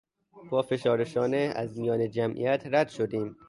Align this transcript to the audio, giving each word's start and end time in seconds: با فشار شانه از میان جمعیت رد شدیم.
با 0.49 0.61
فشار 0.61 1.03
شانه 1.03 1.53
از 1.55 1.79
میان 1.79 2.09
جمعیت 2.09 2.63
رد 2.71 2.89
شدیم. 2.89 3.35